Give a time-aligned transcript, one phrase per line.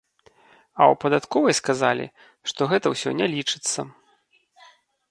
[0.79, 2.05] А ў падатковай сказалі,
[2.53, 3.79] што гэта ўсё не лічыцца.